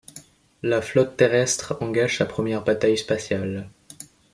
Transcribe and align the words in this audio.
La 0.63 0.81
flotte 0.81 1.15
terrestre 1.15 1.77
engage 1.79 2.17
sa 2.17 2.25
première 2.25 2.63
bataille 2.63 2.97
spatiale. 2.97 3.69